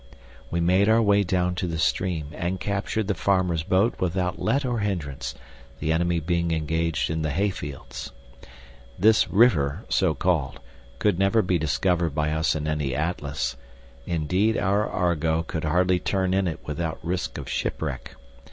We 0.49 0.59
made 0.59 0.89
our 0.89 0.99
way 0.99 1.21
down 1.21 1.53
to 1.53 1.67
the 1.67 1.77
stream, 1.77 2.29
and 2.33 2.59
captured 2.59 3.07
the 3.07 3.13
farmer's 3.13 3.61
boat 3.61 3.93
without 3.99 4.41
let 4.41 4.65
or 4.65 4.79
hindrance, 4.79 5.35
the 5.79 5.91
enemy 5.93 6.19
being 6.19 6.49
engaged 6.49 7.11
in 7.11 7.21
the 7.21 7.29
hayfields. 7.29 8.11
This 8.97 9.29
"river," 9.29 9.85
so 9.89 10.15
called, 10.15 10.59
could 10.97 11.19
never 11.19 11.43
be 11.43 11.59
discovered 11.59 12.15
by 12.15 12.31
us 12.31 12.55
in 12.55 12.67
any 12.67 12.95
atlas; 12.95 13.57
indeed 14.07 14.57
our 14.57 14.89
Argo 14.89 15.43
could 15.43 15.65
hardly 15.65 15.99
turn 15.99 16.33
in 16.33 16.47
it 16.47 16.59
without 16.65 16.97
risk 17.05 17.37
of 17.37 17.47
shipwreck. 17.47 18.15